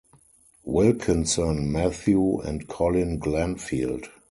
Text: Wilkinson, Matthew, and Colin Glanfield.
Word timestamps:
Wilkinson, 0.63 1.71
Matthew, 1.71 2.39
and 2.39 2.67
Colin 2.67 3.19
Glanfield. 3.19 4.07